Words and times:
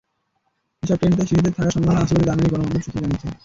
এসব 0.83 0.97
ট্রেনে 0.99 1.17
তাই 1.17 1.27
শিশুদের 1.29 1.53
থাকার 1.55 1.73
সম্ভাবনা 1.75 2.01
আছে 2.03 2.13
বলে 2.15 2.27
জার্মানির 2.27 2.51
গণমাধ্যম 2.53 2.81
সূত্র 2.85 3.01
জানিয়েছে। 3.01 3.27